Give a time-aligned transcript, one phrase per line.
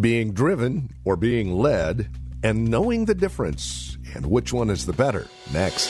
[0.00, 2.10] Being driven or being led,
[2.42, 5.28] and knowing the difference and which one is the better.
[5.52, 5.88] Next.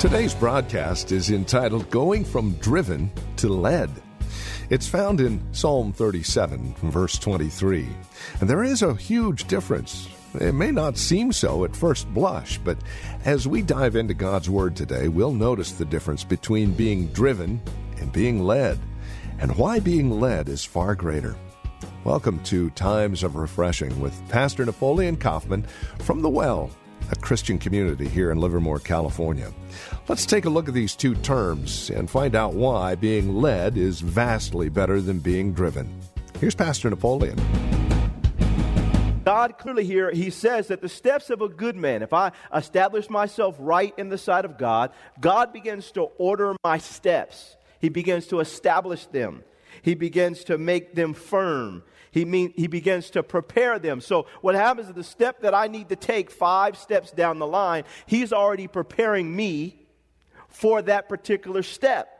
[0.00, 3.90] Today's broadcast is entitled Going from Driven to Led.
[4.68, 7.86] It's found in Psalm 37, verse 23.
[8.40, 10.08] And there is a huge difference.
[10.40, 12.76] It may not seem so at first blush, but
[13.24, 17.62] as we dive into God's Word today, we'll notice the difference between being driven
[17.98, 18.80] and being led,
[19.38, 21.36] and why being led is far greater.
[22.02, 25.64] Welcome to Times of Refreshing with Pastor Napoleon Kaufman
[26.00, 26.72] from The Well
[27.10, 29.52] a Christian community here in Livermore, California.
[30.08, 34.00] Let's take a look at these two terms and find out why being led is
[34.00, 35.88] vastly better than being driven.
[36.40, 37.40] Here's Pastor Napoleon.
[39.24, 43.10] God clearly here, he says that the steps of a good man, if I establish
[43.10, 47.56] myself right in the sight of God, God begins to order my steps.
[47.80, 49.42] He begins to establish them.
[49.82, 51.82] He begins to make them firm.
[52.16, 54.00] He, mean, he begins to prepare them.
[54.00, 57.46] So, what happens is the step that I need to take five steps down the
[57.46, 59.86] line, he's already preparing me
[60.48, 62.10] for that particular step.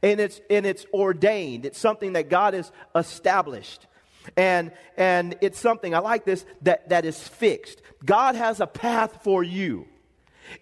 [0.00, 3.88] And it's, and it's ordained, it's something that God has established.
[4.36, 7.82] And, and it's something, I like this, that, that is fixed.
[8.04, 9.88] God has a path for you.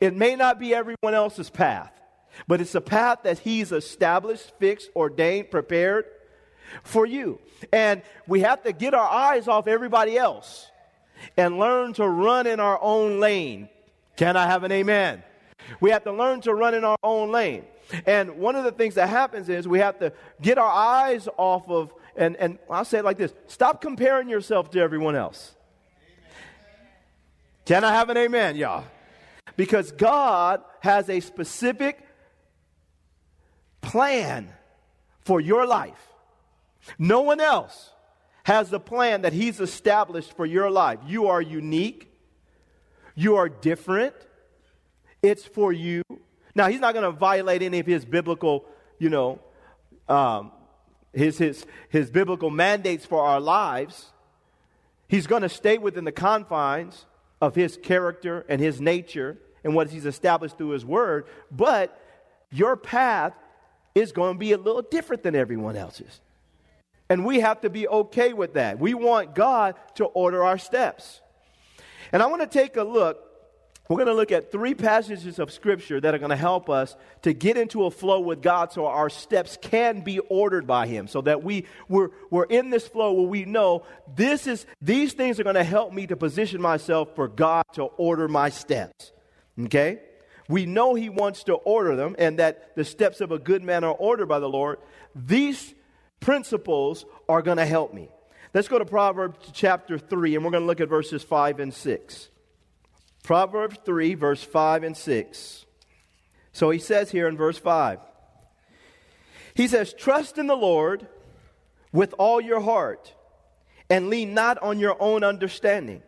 [0.00, 1.93] It may not be everyone else's path,
[2.48, 6.06] but it's a path that He's established, fixed, ordained, prepared
[6.82, 7.38] for you.
[7.72, 10.70] And we have to get our eyes off everybody else
[11.36, 13.69] and learn to run in our own lane.
[14.16, 15.22] Can I have an amen?
[15.81, 17.64] We have to learn to run in our own lane.
[18.06, 21.69] And one of the things that happens is we have to get our eyes off
[21.69, 25.54] of, and, and I'll say it like this stop comparing yourself to everyone else.
[27.64, 28.84] Can I have an amen, y'all?
[29.56, 32.06] Because God has a specific
[33.81, 34.48] plan
[35.20, 36.09] for your life.
[36.98, 37.91] No one else
[38.44, 40.98] has the plan that He's established for your life.
[41.06, 42.10] You are unique,
[43.14, 44.14] you are different,
[45.22, 46.02] it's for you.
[46.54, 48.64] Now, He's not going to violate any of His biblical,
[48.98, 49.40] you know,
[50.08, 50.52] um,
[51.12, 54.10] his, his, his biblical mandates for our lives.
[55.08, 57.06] He's going to stay within the confines
[57.40, 62.00] of his character and his nature and what he's established through his word, but
[62.50, 63.34] your path
[63.94, 66.20] is going to be a little different than everyone else's.
[67.10, 68.78] And we have to be okay with that.
[68.78, 71.21] We want God to order our steps.
[72.12, 73.26] And I want to take a look.
[73.88, 76.94] We're going to look at three passages of Scripture that are going to help us
[77.22, 81.09] to get into a flow with God so our steps can be ordered by Him.
[81.09, 83.82] So that we, we're, we're in this flow where we know
[84.15, 87.82] this is, these things are going to help me to position myself for God to
[87.82, 89.10] order my steps.
[89.59, 89.99] Okay?
[90.49, 93.82] We know He wants to order them and that the steps of a good man
[93.82, 94.78] are ordered by the Lord.
[95.16, 95.75] These
[96.20, 98.08] principles are going to help me.
[98.53, 101.72] Let's go to Proverbs chapter 3, and we're going to look at verses 5 and
[101.72, 102.28] 6.
[103.22, 105.66] Proverbs 3, verse 5 and 6.
[106.53, 108.00] So he says here in verse 5,
[109.54, 111.06] he says, Trust in the Lord
[111.92, 113.14] with all your heart,
[113.88, 116.02] and lean not on your own understanding.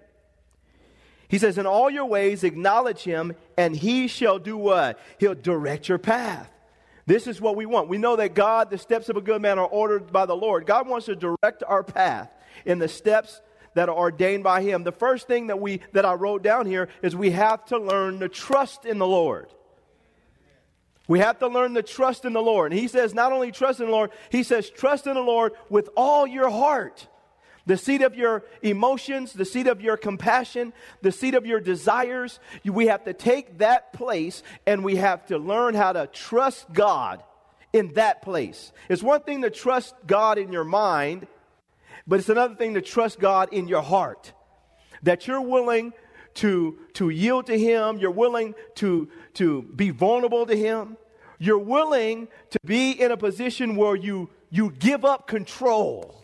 [1.28, 4.98] He says, In all your ways acknowledge him, and he shall do what?
[5.18, 6.50] He'll direct your path.
[7.06, 7.88] This is what we want.
[7.88, 10.66] We know that God, the steps of a good man are ordered by the Lord.
[10.66, 12.30] God wants to direct our path
[12.64, 13.40] in the steps
[13.74, 14.84] that are ordained by him.
[14.84, 18.20] The first thing that we that I wrote down here is we have to learn
[18.20, 19.48] to trust in the Lord.
[21.08, 22.72] We have to learn to trust in the Lord.
[22.72, 25.52] And he says not only trust in the Lord, he says trust in the Lord
[25.68, 27.08] with all your heart
[27.66, 32.40] the seat of your emotions, the seat of your compassion, the seat of your desires.
[32.64, 37.22] We have to take that place and we have to learn how to trust God
[37.72, 38.72] in that place.
[38.88, 41.26] It's one thing to trust God in your mind,
[42.06, 44.32] but it's another thing to trust God in your heart.
[45.02, 45.92] That you're willing
[46.34, 50.96] to, to yield to Him, you're willing to, to be vulnerable to Him,
[51.38, 56.22] you're willing to be in a position where you, you give up control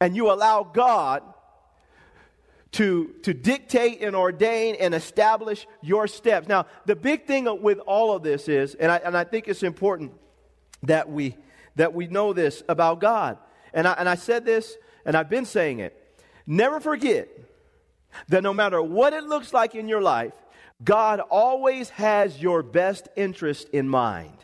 [0.00, 1.22] and you allow God
[2.72, 6.48] to, to dictate and ordain and establish your steps.
[6.48, 9.62] Now, the big thing with all of this is, and I, and I think it's
[9.62, 10.12] important
[10.84, 11.36] that we,
[11.76, 13.38] that we know this about God.
[13.74, 15.96] And I, and I said this, and I've been saying it.
[16.46, 17.28] Never forget
[18.28, 20.32] that no matter what it looks like in your life,
[20.82, 24.36] God always has your best interest in mind.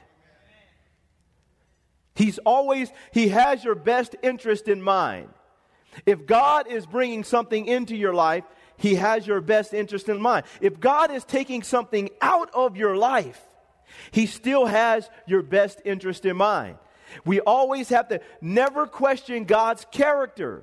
[2.14, 5.28] He's always, He has your best interest in mind.
[6.04, 8.44] If God is bringing something into your life,
[8.76, 10.44] He has your best interest in mind.
[10.60, 13.40] If God is taking something out of your life,
[14.10, 16.76] He still has your best interest in mind.
[17.24, 20.62] We always have to never question God's character.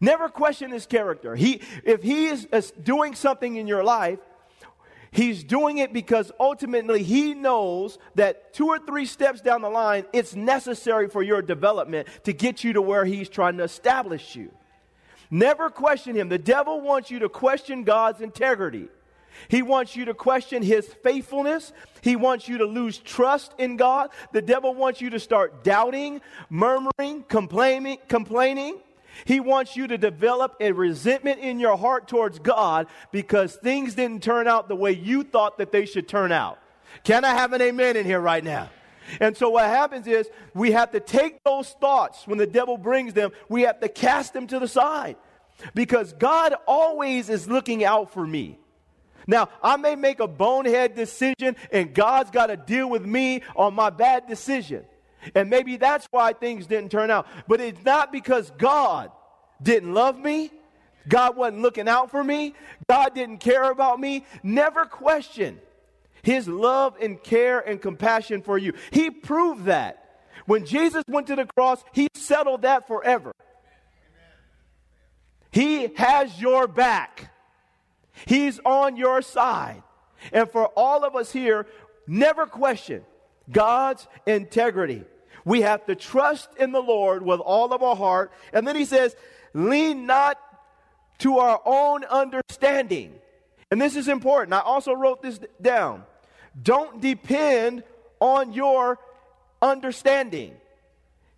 [0.00, 1.36] Never question his character.
[1.36, 2.46] He, if he is
[2.82, 4.18] doing something in your life,
[5.12, 10.04] He's doing it because ultimately he knows that two or three steps down the line,
[10.12, 14.52] it's necessary for your development to get you to where he's trying to establish you.
[15.30, 16.28] Never question him.
[16.28, 18.88] The devil wants you to question God's integrity.
[19.48, 21.72] He wants you to question his faithfulness.
[22.02, 24.10] He wants you to lose trust in God.
[24.32, 26.20] The devil wants you to start doubting,
[26.50, 28.80] murmuring, complaining, complaining.
[29.24, 34.22] He wants you to develop a resentment in your heart towards God because things didn't
[34.22, 36.58] turn out the way you thought that they should turn out.
[37.04, 38.70] Can I have an amen in here right now?
[39.18, 43.12] And so what happens is we have to take those thoughts when the devil brings
[43.12, 45.16] them, we have to cast them to the side
[45.74, 48.58] because God always is looking out for me.
[49.26, 53.74] Now, I may make a bonehead decision and God's got to deal with me on
[53.74, 54.84] my bad decision.
[55.34, 57.26] And maybe that's why things didn't turn out.
[57.46, 59.10] But it's not because God
[59.62, 60.50] didn't love me,
[61.08, 62.54] God wasn't looking out for me,
[62.88, 64.24] God didn't care about me.
[64.42, 65.60] Never question
[66.22, 68.74] his love and care and compassion for you.
[68.90, 69.96] He proved that.
[70.46, 73.32] When Jesus went to the cross, he settled that forever.
[75.50, 77.32] He has your back.
[78.26, 79.82] He's on your side.
[80.32, 81.66] And for all of us here,
[82.06, 83.04] never question
[83.50, 85.04] God's integrity.
[85.44, 88.32] We have to trust in the Lord with all of our heart.
[88.52, 89.16] And then he says,
[89.54, 90.38] lean not
[91.18, 93.14] to our own understanding.
[93.70, 94.52] And this is important.
[94.52, 96.04] I also wrote this down.
[96.60, 97.84] Don't depend
[98.20, 98.98] on your
[99.62, 100.54] understanding.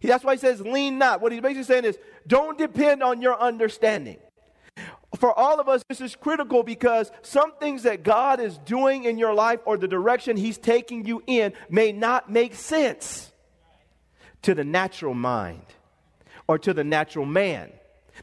[0.03, 1.20] That's why he says, lean not.
[1.20, 4.19] What he's basically saying is, don't depend on your understanding
[5.19, 9.19] for all of us, this is critical because some things that God is doing in
[9.19, 13.31] your life or the direction He's taking you in may not make sense
[14.43, 15.64] to the natural mind
[16.49, 17.70] or to the natural man.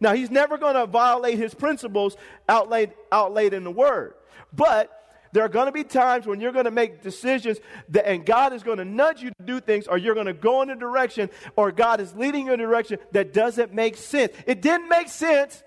[0.01, 4.15] Now, He's never going to violate His principles outlaid, outlaid in the Word.
[4.51, 4.91] But
[5.31, 7.59] there are going to be times when you're going to make decisions
[7.89, 10.33] that, and God is going to nudge you to do things, or you're going to
[10.33, 13.95] go in a direction, or God is leading you in a direction that doesn't make
[13.95, 14.33] sense.
[14.47, 15.61] It didn't make sense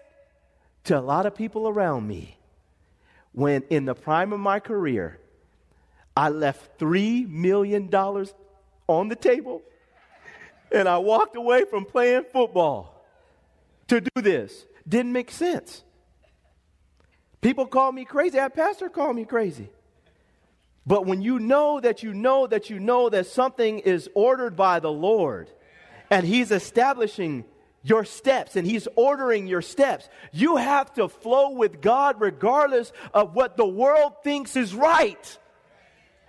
[0.85, 2.39] to a lot of people around me
[3.33, 5.19] when, in the prime of my career,
[6.17, 7.89] I left $3 million
[8.89, 9.63] on the table
[10.71, 13.05] and I walked away from playing football
[13.89, 14.67] to do this.
[14.89, 15.83] Didn't make sense.
[17.41, 18.39] People call me crazy.
[18.39, 19.69] Our pastor called me crazy.
[20.87, 24.81] But when you know that you know that you know that something is ordered by
[24.81, 25.49] the Lord
[26.11, 27.45] and He's establishing
[27.83, 30.09] your steps and He's ordering your steps.
[30.33, 35.39] You have to flow with God regardless of what the world thinks is right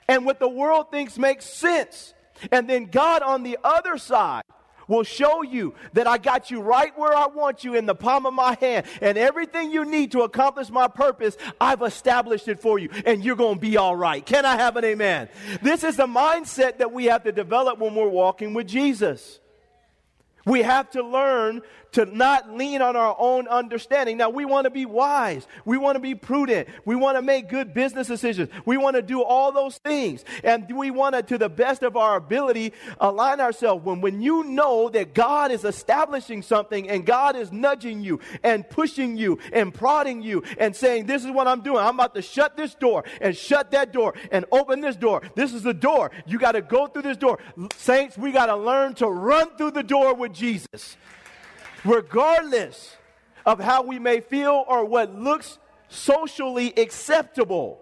[0.08, 2.14] and what the world thinks makes sense.
[2.52, 4.44] And then God on the other side
[4.88, 8.26] will show you that I got you right where I want you in the palm
[8.26, 8.86] of my hand.
[9.02, 12.90] And everything you need to accomplish my purpose, I've established it for you.
[13.06, 14.26] And you're going to be all right.
[14.26, 15.30] Can I have an amen?
[15.62, 19.40] This is the mindset that we have to develop when we're walking with Jesus.
[20.46, 21.62] We have to learn
[21.94, 24.18] to not lean on our own understanding.
[24.18, 25.48] Now, we want to be wise.
[25.66, 26.68] We want to be prudent.
[26.86, 28.50] We want to make good business decisions.
[28.66, 30.26] We want to do all those things.
[30.44, 33.86] And we want to, to the best of our ability, align ourselves.
[33.86, 38.68] When, when you know that God is establishing something and God is nudging you and
[38.68, 41.78] pushing you and prodding you and saying, This is what I'm doing.
[41.78, 45.22] I'm about to shut this door and shut that door and open this door.
[45.36, 46.12] This is the door.
[46.26, 47.40] You got to go through this door.
[47.78, 50.98] Saints, we got to learn to run through the door with Jesus
[51.86, 52.98] regardless
[53.46, 55.60] of how we may feel or what looks
[55.90, 57.80] socially acceptable.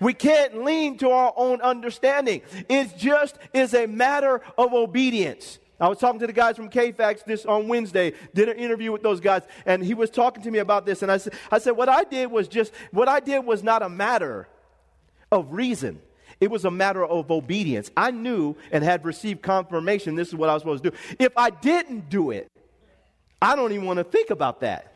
[0.00, 2.42] We can't lean to our own understanding.
[2.68, 5.58] It just is a matter of obedience.
[5.80, 9.02] I was talking to the guys from KFAX this on Wednesday, did an interview with
[9.02, 11.02] those guys, and he was talking to me about this.
[11.02, 13.82] And I said, I said, what I did was just, what I did was not
[13.82, 14.48] a matter
[15.32, 16.00] of reason.
[16.40, 17.90] It was a matter of obedience.
[17.96, 20.96] I knew and had received confirmation this is what I was supposed to do.
[21.18, 22.48] If I didn't do it,
[23.44, 24.90] I don't even want to think about that.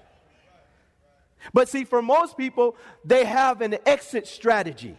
[1.53, 4.97] But see, for most people, they have an exit strategy.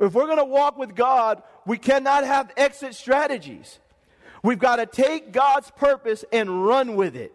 [0.00, 3.78] If we're going to walk with God, we cannot have exit strategies.
[4.42, 7.32] We've got to take God's purpose and run with it.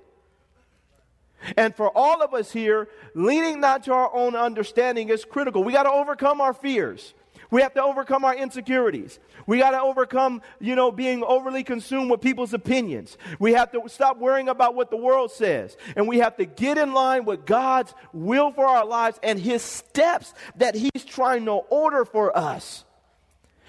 [1.56, 5.64] And for all of us here, leaning not to our own understanding is critical.
[5.64, 7.14] We got to overcome our fears.
[7.50, 9.20] We have to overcome our insecurities.
[9.46, 13.18] We got to overcome, you know, being overly consumed with people's opinions.
[13.40, 15.78] We have to stop worrying about what the world says.
[15.96, 19.62] And we have to get in line with God's will for our lives and His
[19.62, 22.84] steps that He's trying to order for us.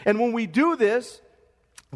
[0.05, 1.21] And when we do this,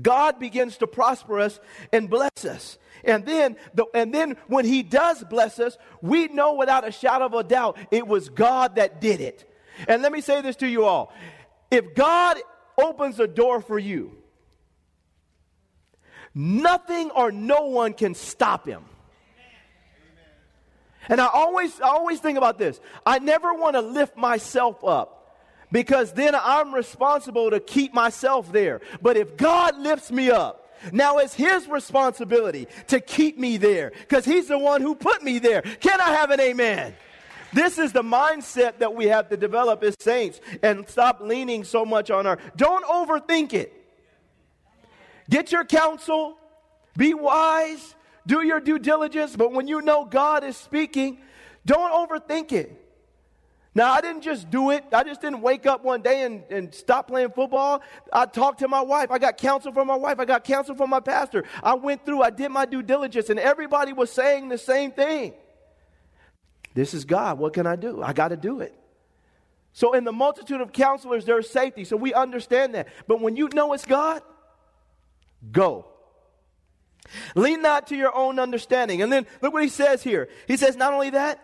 [0.00, 1.60] God begins to prosper us
[1.92, 2.78] and bless us.
[3.04, 7.26] And then, the, and then when He does bless us, we know without a shadow
[7.26, 9.48] of a doubt it was God that did it.
[9.88, 11.12] And let me say this to you all
[11.72, 12.36] if God
[12.78, 14.12] opens a door for you,
[16.34, 18.84] nothing or no one can stop him.
[21.08, 22.78] And I always, I always think about this.
[23.04, 25.40] I never want to lift myself up
[25.72, 28.82] because then I'm responsible to keep myself there.
[29.00, 30.62] But if God lifts me up,
[30.92, 35.38] now it's His responsibility to keep me there because He's the one who put me
[35.38, 35.62] there.
[35.62, 36.94] Can I have an amen?
[37.52, 41.84] This is the mindset that we have to develop as saints and stop leaning so
[41.84, 42.38] much on our.
[42.56, 43.72] Don't overthink it.
[45.28, 46.36] Get your counsel,
[46.96, 47.94] be wise,
[48.26, 51.18] do your due diligence, but when you know God is speaking,
[51.64, 52.78] don't overthink it.
[53.74, 54.84] Now, I didn't just do it.
[54.92, 57.80] I just didn't wake up one day and, and stop playing football.
[58.12, 59.10] I talked to my wife.
[59.10, 60.20] I got counsel from my wife.
[60.20, 61.44] I got counsel from my pastor.
[61.62, 65.32] I went through, I did my due diligence, and everybody was saying the same thing.
[66.74, 67.38] This is God.
[67.38, 68.02] What can I do?
[68.02, 68.74] I got to do it.
[69.74, 71.84] So, in the multitude of counselors, there's safety.
[71.84, 72.88] So, we understand that.
[73.06, 74.22] But when you know it's God,
[75.50, 75.86] go.
[77.34, 79.02] Lean not to your own understanding.
[79.02, 80.28] And then look what he says here.
[80.46, 81.42] He says, not only that,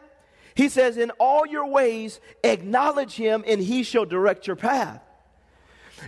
[0.54, 5.00] he says, in all your ways, acknowledge him, and he shall direct your path.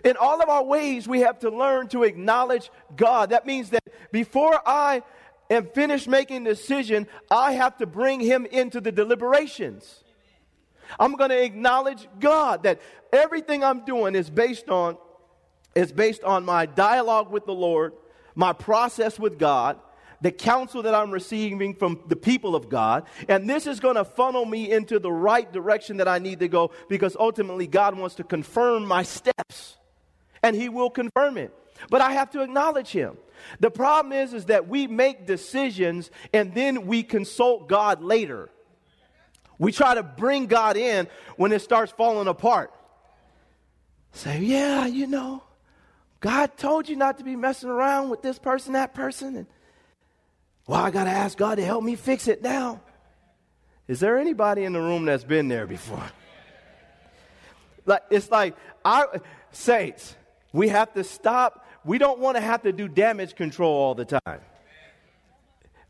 [0.04, 3.30] In all of our ways, we have to learn to acknowledge God.
[3.30, 5.02] That means that before I
[5.50, 10.04] and finish making a decision, I have to bring him into the deliberations.
[10.98, 12.80] I'm going to acknowledge God that
[13.12, 14.96] everything I'm doing is based on
[15.74, 17.92] is based on my dialogue with the Lord,
[18.34, 19.78] my process with God,
[20.20, 24.04] the counsel that I'm receiving from the people of God, and this is going to
[24.04, 28.16] funnel me into the right direction that I need to go because ultimately God wants
[28.16, 29.76] to confirm my steps.
[30.42, 31.54] And he will confirm it.
[31.90, 33.16] But I have to acknowledge him.
[33.58, 38.50] The problem is, is that we make decisions and then we consult God later.
[39.58, 41.06] We try to bring God in
[41.36, 42.72] when it starts falling apart.
[44.12, 45.42] Say, yeah, you know,
[46.20, 49.36] God told you not to be messing around with this person, that person.
[49.36, 49.46] And,
[50.66, 52.80] well, I got to ask God to help me fix it now.
[53.86, 56.04] Is there anybody in the room that's been there before?
[57.86, 58.54] Like, it's like,
[58.84, 59.06] I,
[59.50, 60.14] saints,
[60.52, 64.04] we have to stop we don't want to have to do damage control all the
[64.04, 64.40] time.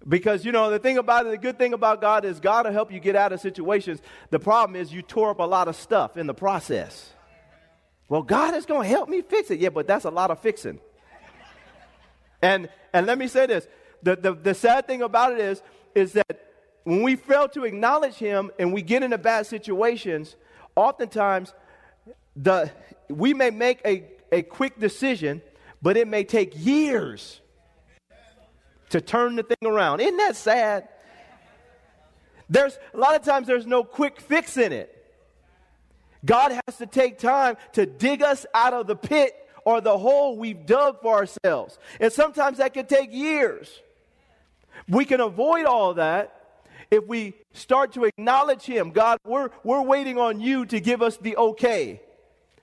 [0.07, 2.73] Because, you know, the thing about it, the good thing about God is God will
[2.73, 4.01] help you get out of situations.
[4.31, 7.13] The problem is you tore up a lot of stuff in the process.
[8.09, 9.61] Well, God is going to help me fix it.
[9.61, 10.81] Yeah, but that's a lot of fixing.
[12.41, 13.69] And, and let me say this
[14.03, 15.63] the, the, the sad thing about it is,
[15.95, 16.51] is that
[16.85, 20.37] when we fail to acknowledge Him and we get into bad situations,
[20.75, 21.53] oftentimes
[22.35, 22.71] the,
[23.09, 25.43] we may make a, a quick decision
[25.83, 27.41] but it may take years
[28.91, 30.01] to turn the thing around.
[30.01, 30.89] Isn't that sad?
[32.49, 34.97] There's a lot of times there's no quick fix in it.
[36.25, 39.35] God has to take time to dig us out of the pit
[39.65, 41.79] or the hole we've dug for ourselves.
[42.01, 43.81] And sometimes that can take years.
[44.89, 46.37] We can avoid all that
[46.91, 48.91] if we start to acknowledge Him.
[48.91, 52.01] God, we're, we're waiting on you to give us the okay.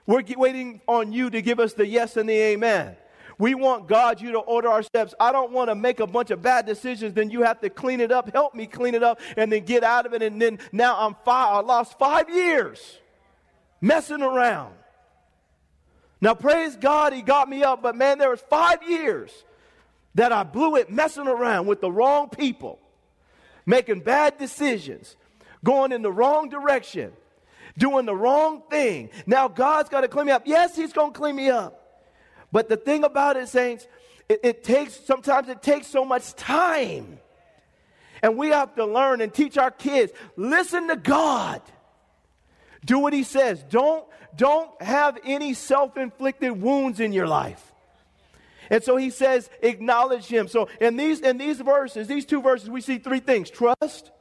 [0.05, 2.95] We're waiting on you to give us the yes and the amen.
[3.39, 5.13] We want God, you to order our steps.
[5.19, 8.01] I don't want to make a bunch of bad decisions, then you have to clean
[8.01, 8.31] it up.
[8.33, 10.23] Help me clean it up and then get out of it.
[10.23, 12.99] And then now I'm five, I lost five years
[13.79, 14.73] messing around.
[16.19, 19.31] Now, praise God, He got me up, but man, there was five years
[20.15, 22.79] that I blew it messing around with the wrong people,
[23.67, 25.15] making bad decisions,
[25.63, 27.13] going in the wrong direction,
[27.77, 29.11] doing the wrong thing.
[29.27, 30.43] Now, God's got to clean me up.
[30.45, 31.76] Yes, He's going to clean me up.
[32.51, 33.87] But the thing about it, saints,
[34.29, 37.19] it, it takes, sometimes it takes so much time.
[38.21, 41.61] And we have to learn and teach our kids listen to God.
[42.85, 43.63] Do what He says.
[43.69, 47.73] Don't, don't have any self inflicted wounds in your life.
[48.69, 50.47] And so he says, acknowledge him.
[50.47, 54.11] So in these, in these verses, these two verses, we see three things trust.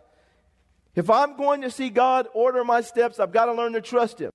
[0.95, 4.21] If I'm going to see God order my steps, I've got to learn to trust
[4.21, 4.31] him.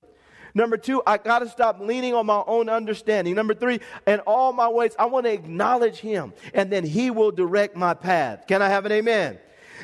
[0.54, 3.36] Number two, I got to stop leaning on my own understanding.
[3.36, 7.32] Number three, in all my ways, I want to acknowledge him, and then he will
[7.32, 8.48] direct my path.
[8.48, 9.40] Can I have an amen?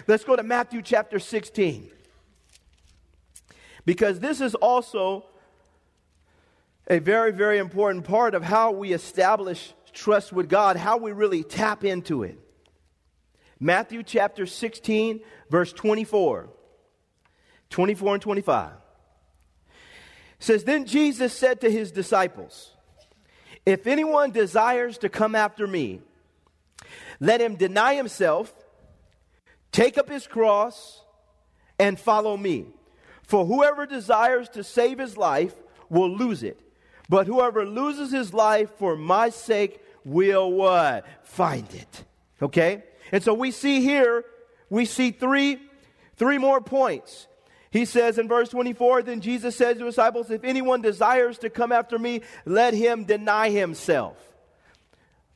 [0.07, 1.89] Let's go to Matthew chapter 16.
[3.85, 5.25] Because this is also
[6.87, 11.43] a very, very important part of how we establish trust with God, how we really
[11.43, 12.37] tap into it.
[13.59, 16.49] Matthew chapter 16, verse 24.
[17.69, 18.71] 24 and 25.
[20.39, 22.75] Says, Then Jesus said to his disciples,
[23.65, 26.01] If anyone desires to come after me,
[27.19, 28.53] let him deny himself,
[29.71, 31.01] take up his cross,
[31.79, 32.67] and follow me.
[33.23, 35.53] For whoever desires to save his life
[35.89, 36.59] will lose it.
[37.09, 41.05] But whoever loses his life for my sake will what?
[41.23, 42.05] Find it.
[42.41, 42.83] Okay?
[43.11, 44.25] And so we see here,
[44.69, 45.59] we see three,
[46.15, 47.27] three more points.
[47.77, 51.49] He says in verse 24, then Jesus says to his disciples, If anyone desires to
[51.51, 54.17] come after me, let him deny himself.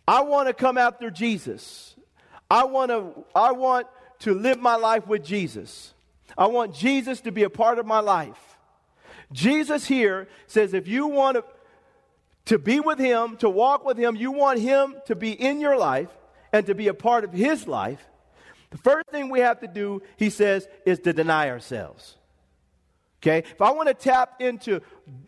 [0.07, 1.95] I want to come after Jesus.
[2.50, 3.86] I want to, I want
[4.21, 5.93] to live my life with Jesus.
[6.36, 8.57] I want Jesus to be a part of my life.
[9.31, 11.43] Jesus here says, if you want to
[12.45, 15.77] to be with Him, to walk with Him, you want Him to be in your
[15.77, 16.10] life
[16.51, 18.03] and to be a part of His life,
[18.71, 22.17] the first thing we have to do, He says, is to deny ourselves.
[23.21, 23.39] Okay?
[23.49, 24.81] If I want to tap into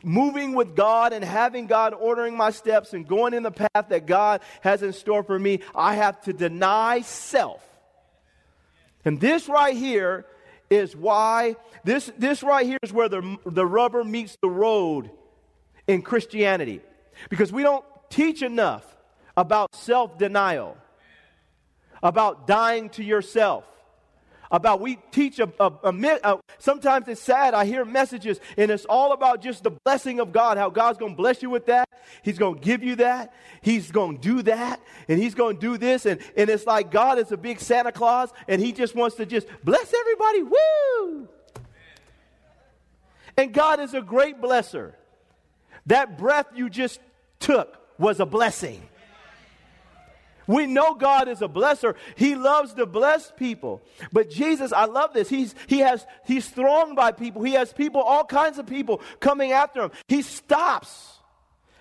[0.03, 4.07] moving with God and having God ordering my steps and going in the path that
[4.07, 7.61] God has in store for me, I have to deny self.
[9.05, 10.25] And this right here
[10.69, 15.11] is why, this, this right here is where the, the rubber meets the road
[15.87, 16.81] in Christianity.
[17.29, 18.83] Because we don't teach enough
[19.37, 20.77] about self denial,
[22.01, 23.65] about dying to yourself.
[24.53, 25.91] About we teach a, a, a,
[26.23, 27.55] a, sometimes it's sad.
[27.55, 30.59] I hear messages and it's all about just the blessing of God.
[30.59, 31.89] How God's to bless you with that.
[32.21, 33.33] He's to give you that.
[33.63, 36.05] He's to do that, and He's to do this.
[36.05, 39.25] And and it's like God is a big Santa Claus, and He just wants to
[39.25, 40.43] just bless everybody.
[40.43, 41.27] Woo!
[43.35, 44.93] And God is a great blesser.
[45.87, 46.99] That breath you just
[47.39, 48.83] took was a blessing.
[50.47, 51.95] We know God is a blesser.
[52.15, 53.81] He loves to bless people.
[54.11, 55.29] But Jesus, I love this.
[55.29, 57.43] He's, he has, he's thronged by people.
[57.43, 59.91] He has people, all kinds of people coming after him.
[60.07, 61.17] He stops.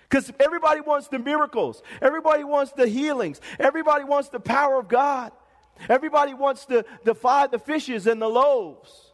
[0.09, 1.81] Because everybody wants the miracles.
[2.01, 3.41] Everybody wants the healings.
[3.59, 5.31] Everybody wants the power of God.
[5.89, 9.13] Everybody wants the five, the fishes and the loaves.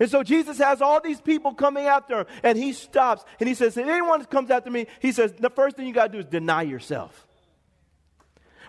[0.00, 3.54] And so Jesus has all these people coming after him, and he stops and he
[3.54, 6.18] says, If anyone comes after me, he says, the first thing you got to do
[6.18, 7.26] is deny yourself.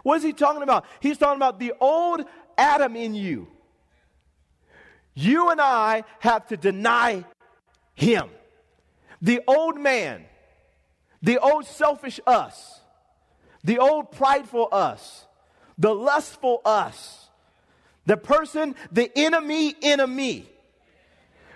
[0.06, 0.86] What is he talking about?
[1.00, 2.26] He's talking about the old
[2.60, 3.48] Adam in you.
[5.16, 7.26] You and I have to deny
[7.96, 8.30] him.
[9.20, 10.26] The old man,
[11.24, 12.82] the old selfish us,
[13.64, 15.26] the old prideful us,
[15.80, 17.28] the lustful us,
[18.06, 20.48] the person, the enemy, enemy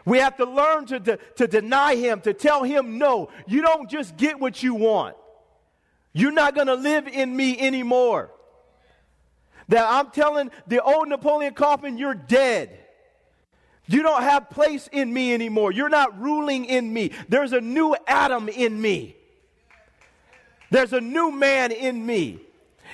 [0.06, 3.30] we have to learn to, to, to deny him, to tell him no.
[3.46, 5.16] You don't just get what you want.
[6.14, 8.32] You're not going to live in me anymore.
[9.70, 12.78] That I'm telling the old Napoleon Kaufman, you're dead.
[13.88, 15.72] You don't have place in me anymore.
[15.72, 17.12] You're not ruling in me.
[17.28, 19.16] There's a new Adam in me.
[20.70, 22.40] There's a new man in me.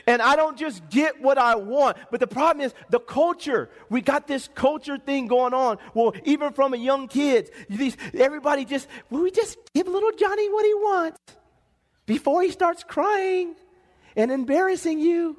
[0.08, 1.98] And I don't just get what I want.
[2.12, 3.70] But the problem is the culture.
[3.90, 5.78] We got this culture thing going on.
[5.94, 10.50] Well, even from a young kids, these, everybody just, well, we just give little Johnny
[10.50, 11.20] what he wants
[12.06, 13.56] before he starts crying
[14.16, 15.38] and embarrassing you.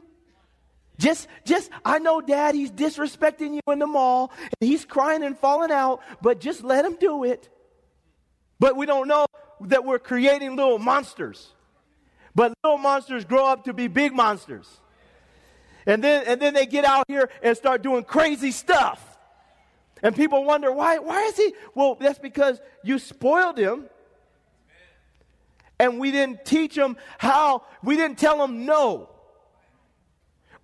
[0.99, 5.39] Just, just, I know dad, he's disrespecting you in the mall and he's crying and
[5.39, 7.49] falling out, but just let him do it.
[8.59, 9.27] But we don't know
[9.63, 11.53] that we're creating little monsters.
[12.35, 14.69] But little monsters grow up to be big monsters.
[15.87, 19.19] And then, and then they get out here and start doing crazy stuff.
[20.03, 21.55] And people wonder, why, why is he?
[21.75, 23.85] Well, that's because you spoiled him.
[25.79, 29.11] And we didn't teach him how, we didn't tell him no.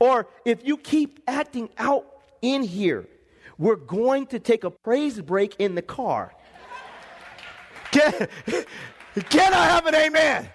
[0.03, 2.05] Or if you keep acting out
[2.41, 3.07] in here,
[3.57, 6.35] we're going to take a praise break in the car.
[7.93, 8.27] Can,
[9.31, 10.51] can I have an amen?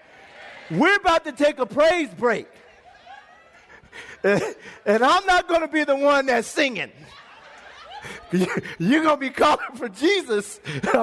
[0.69, 2.47] We're about to take a praise break.
[4.23, 6.91] And I'm not going to be the one that's singing.
[8.31, 10.59] You're going to be calling for Jesus.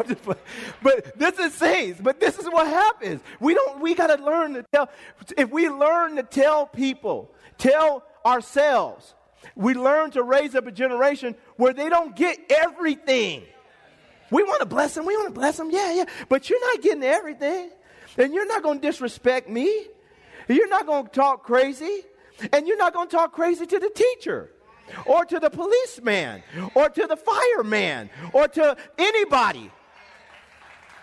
[0.83, 1.99] but this is saints.
[2.03, 3.23] But this is what happens.
[3.41, 4.91] We don't, we got to learn to tell.
[5.39, 9.15] If we learn to tell people, tell ourselves,
[9.55, 13.43] we learn to raise up a generation where they don't get everything.
[14.31, 15.07] We want to bless them.
[15.07, 15.71] We want to bless them.
[15.71, 16.05] Yeah, yeah.
[16.29, 17.71] But you're not getting everything.
[18.17, 19.87] And you're not going to disrespect me.
[20.49, 22.03] You're not going to talk crazy.
[22.53, 24.51] And you're not going to talk crazy to the teacher
[25.07, 26.43] or to the policeman
[26.75, 29.71] or to the fireman or to anybody.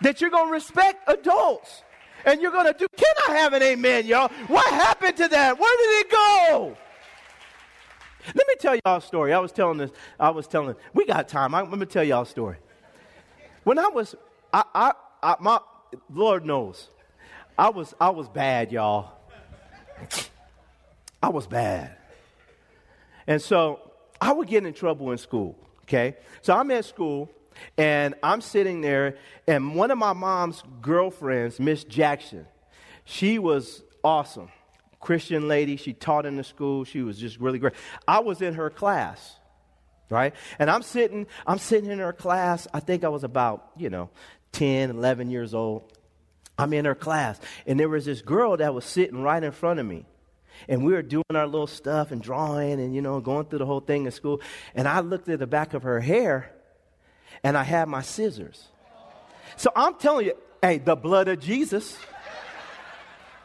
[0.02, 1.82] That you're going to respect adults.
[2.24, 2.86] And you're going to do.
[2.96, 4.30] Can I have an amen, y'all?
[4.46, 5.58] What happened to that?
[5.58, 6.76] Where did it go?
[8.26, 9.32] Let me tell y'all a story.
[9.32, 11.54] I was telling this, I was telling, we got time.
[11.54, 12.56] I, let me tell y'all a story.
[13.64, 14.14] When I was,
[14.52, 15.58] I, I, I, my,
[16.12, 16.88] Lord knows,
[17.58, 19.12] I was, I was bad, y'all.
[21.22, 21.96] I was bad.
[23.26, 26.16] And so I would get in trouble in school, okay?
[26.42, 27.30] So I'm at school
[27.76, 32.46] and I'm sitting there, and one of my mom's girlfriends, Miss Jackson,
[33.04, 34.48] she was awesome.
[35.02, 35.76] Christian lady.
[35.76, 36.84] She taught in the school.
[36.84, 37.74] She was just really great.
[38.08, 39.36] I was in her class,
[40.08, 40.34] right?
[40.58, 42.66] And I'm sitting, I'm sitting in her class.
[42.72, 44.08] I think I was about, you know,
[44.52, 45.92] 10, 11 years old.
[46.56, 49.80] I'm in her class, and there was this girl that was sitting right in front
[49.80, 50.06] of me.
[50.68, 53.66] And we were doing our little stuff and drawing and, you know, going through the
[53.66, 54.40] whole thing in school.
[54.74, 56.52] And I looked at the back of her hair,
[57.42, 58.68] and I had my scissors.
[59.56, 61.98] So I'm telling you, hey, the blood of Jesus.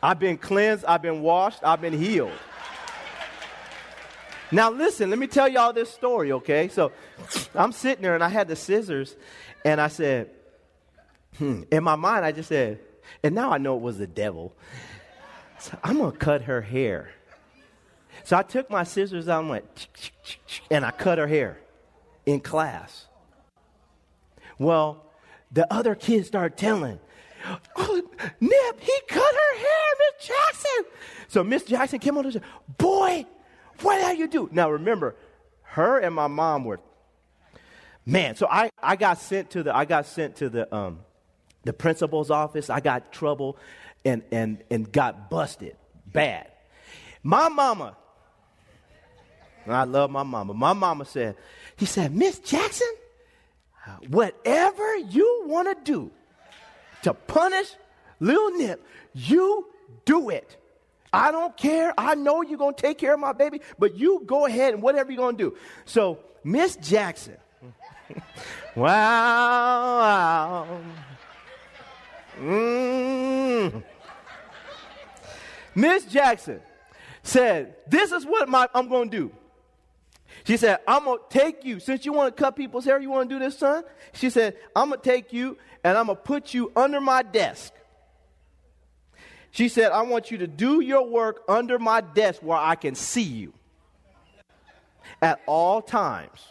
[0.08, 2.32] I've been cleansed, I've been washed, I've been healed.
[4.54, 6.70] Now, listen, let me tell y'all this story, okay?
[6.70, 6.94] So
[7.54, 9.18] I'm sitting there and I had the scissors
[9.66, 10.30] and I said,
[11.38, 11.64] hmm.
[11.70, 12.80] in my mind, I just said,
[13.22, 14.56] and now I know it was the devil.
[15.60, 17.10] So I'm going to cut her hair.
[18.24, 19.88] So I took my scissors out and went,
[20.72, 21.60] and I cut her hair
[22.26, 23.08] in class.
[24.58, 25.04] Well,
[25.52, 27.02] the other kids started telling,
[27.76, 28.02] Oh,
[28.40, 30.86] Nip, he cut her hair, Miss Jackson.
[31.28, 32.44] So Miss Jackson came on and said,
[32.78, 33.26] Boy,
[33.82, 34.50] what did you do?
[34.52, 35.16] Now remember,
[35.64, 36.80] her and my mom were
[38.06, 38.36] man.
[38.36, 41.00] So I, I got sent to the I got sent to the um,
[41.64, 42.70] the principal's office.
[42.70, 43.58] I got trouble
[44.04, 46.52] and and and got busted bad.
[47.24, 47.96] My mama,
[49.68, 50.54] I love my mama.
[50.54, 51.36] My mama said,
[51.76, 52.88] he said, Miss Jackson,
[54.08, 56.12] whatever you want to do,
[57.04, 57.68] to punish
[58.20, 59.68] Lil Nip, you
[60.06, 60.58] do it.
[61.12, 61.94] I don't care.
[61.98, 64.84] I know you're going to take care of my baby, but you go ahead and
[64.84, 65.58] whatever you're going to do.
[65.86, 67.38] So, Miss Jackson,
[68.76, 68.88] wow,
[70.68, 70.80] wow.
[72.40, 73.84] Mm.
[75.74, 76.62] Miss Jackson
[77.24, 79.32] said, This is what my, I'm going to do.
[80.44, 83.10] She said, I'm going to take you, since you want to cut people's hair, you
[83.10, 83.84] want to do this, son?
[84.14, 87.22] She said, I'm going to take you and I'm going to put you under my
[87.22, 87.74] desk.
[89.52, 92.96] She said, I want you to do your work under my desk where I can
[92.96, 93.54] see you
[95.22, 96.46] at all times.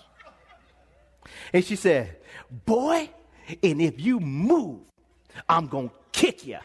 [1.52, 2.16] And she said,
[2.64, 3.10] Boy,
[3.62, 4.80] and if you move,
[5.48, 6.58] I'm going to kick you.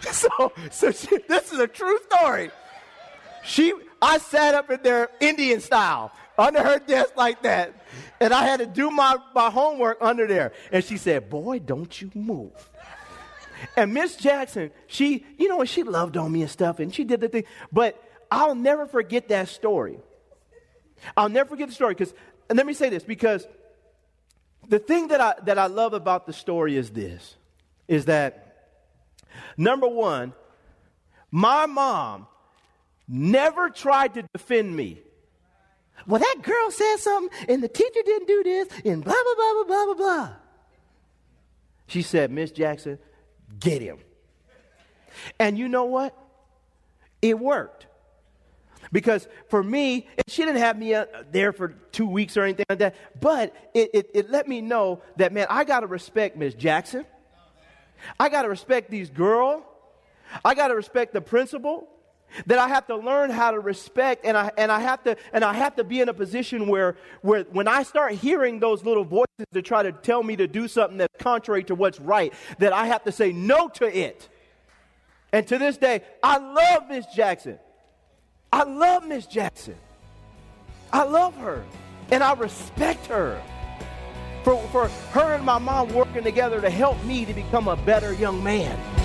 [0.10, 2.50] so, so she, this is a true story.
[3.44, 3.72] She,
[4.02, 7.74] I sat up in there Indian style under her desk like that.
[8.20, 10.52] And I had to do my, my homework under there.
[10.72, 12.52] And she said, Boy, don't you move.
[13.76, 17.20] And Miss Jackson, she, you know, she loved on me and stuff, and she did
[17.20, 17.44] the thing.
[17.72, 19.98] But I'll never forget that story.
[21.16, 22.14] I'll never forget the story because,
[22.52, 23.46] let me say this, because
[24.68, 27.36] the thing that I, that I love about the story is this,
[27.88, 28.70] is that,
[29.56, 30.32] number one,
[31.30, 32.26] my mom
[33.08, 35.00] never tried to defend me.
[36.08, 39.64] Well, that girl said something, and the teacher didn't do this, and blah, blah, blah,
[39.64, 40.30] blah, blah, blah.
[41.86, 42.98] She said, Miss Jackson,
[43.60, 43.98] get him.
[45.38, 46.16] And you know what?
[47.20, 47.86] It worked.
[48.90, 50.96] Because for me, she didn't have me
[51.30, 55.02] there for two weeks or anything like that, but it, it, it let me know
[55.16, 57.04] that, man, I got to respect Miss Jackson.
[58.18, 59.62] I got to respect these girls.
[60.42, 61.86] I got to respect the principal
[62.46, 65.44] that I have to learn how to respect and I, and I have to and
[65.44, 69.04] I have to be in a position where, where when I start hearing those little
[69.04, 72.72] voices to try to tell me to do something that's contrary to what's right, that
[72.72, 74.28] I have to say no to it.
[75.32, 77.58] And to this day, I love Miss Jackson.
[78.52, 79.76] I love Miss Jackson.
[80.92, 81.64] I love her
[82.10, 83.40] and I respect her.
[84.44, 88.14] For, for her and my mom working together to help me to become a better
[88.14, 88.97] young man.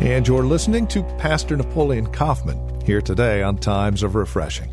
[0.00, 4.72] And you're listening to Pastor Napoleon Kaufman here today on Times of Refreshing.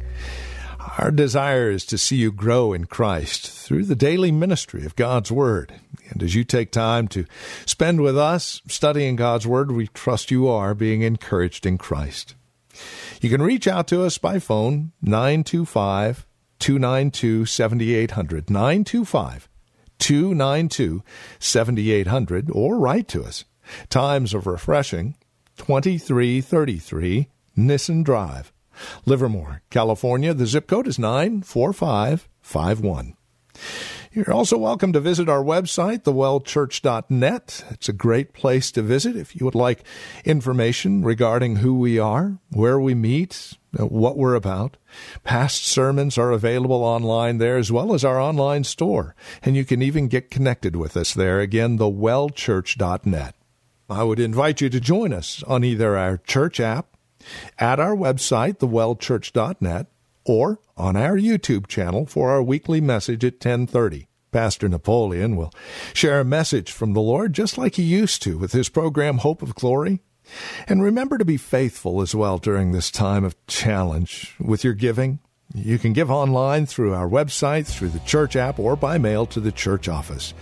[0.99, 5.31] Our desire is to see you grow in Christ through the daily ministry of God's
[5.31, 5.73] Word.
[6.09, 7.25] And as you take time to
[7.65, 12.35] spend with us studying God's Word, we trust you are being encouraged in Christ.
[13.19, 16.27] You can reach out to us by phone 925
[16.59, 18.49] 292 7800.
[18.49, 19.49] 925
[19.97, 21.03] 292
[21.39, 23.43] 7800 or write to us.
[23.89, 25.15] Times of Refreshing,
[25.57, 28.51] 2333 Nissen Drive,
[29.05, 30.33] Livermore, California.
[30.33, 33.15] The zip code is 94551.
[34.15, 37.65] You're also welcome to visit our website, thewellchurch.net.
[37.69, 39.83] It's a great place to visit if you would like
[40.23, 44.77] information regarding who we are, where we meet, uh, what we're about.
[45.25, 49.81] Past sermons are available online there as well as our online store, and you can
[49.81, 51.41] even get connected with us there.
[51.41, 53.35] Again, thewellchurch.net.
[53.89, 56.87] I would invite you to join us on either our church app,
[57.59, 59.87] at our website, thewellchurch.net,
[60.25, 64.07] or on our YouTube channel for our weekly message at 1030.
[64.31, 65.53] Pastor Napoleon will
[65.93, 69.41] share a message from the Lord just like he used to with his program Hope
[69.41, 70.01] of Glory.
[70.67, 75.19] And remember to be faithful as well during this time of challenge with your giving.
[75.53, 79.39] You can give online through our website, through the church app, or by mail to
[79.39, 80.33] the church office.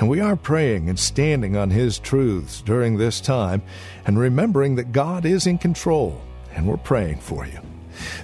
[0.00, 3.60] And we are praying and standing on His truths during this time
[4.06, 6.22] and remembering that God is in control,
[6.54, 7.60] and we're praying for you.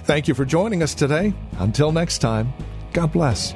[0.03, 1.35] Thank you for joining us today.
[1.59, 2.51] Until next time,
[2.93, 3.53] God bless.